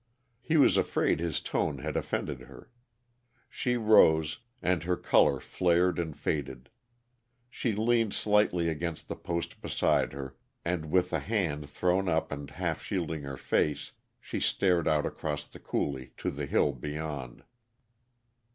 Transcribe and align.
He 0.41 0.57
was 0.57 0.77
afraid 0.77 1.19
his 1.19 1.39
tone 1.41 1.77
had 1.77 1.95
offended 1.95 2.39
her. 2.39 2.71
She 3.47 3.77
rose, 3.77 4.39
and 4.59 4.81
her 4.81 4.95
color 4.97 5.39
flared 5.39 5.99
and 5.99 6.17
faded. 6.17 6.71
She 7.51 7.73
leaned 7.73 8.15
slightly 8.15 8.67
against 8.67 9.07
the 9.07 9.15
post 9.15 9.61
beside 9.61 10.11
her, 10.13 10.35
and, 10.65 10.89
with 10.89 11.13
a 11.13 11.19
hand 11.19 11.69
thrown 11.69 12.09
up 12.09 12.31
and 12.31 12.49
half 12.49 12.81
shielding 12.81 13.21
her 13.21 13.37
face, 13.37 13.91
she 14.19 14.39
stared 14.39 14.87
out 14.87 15.05
across 15.05 15.45
the 15.45 15.59
coulee 15.59 16.13
to 16.17 16.31
the 16.31 16.47
hill 16.47 16.73
beyond. 16.73 17.43